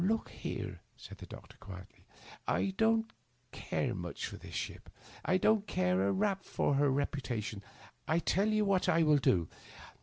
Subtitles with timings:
[0.03, 2.07] Look here," said the doctor, quietly,"
[2.59, 3.11] I don't
[3.51, 4.89] care much for this ship.
[5.23, 7.61] I don't care a rap for her reputa tion.
[8.07, 9.47] I tell you what I will do.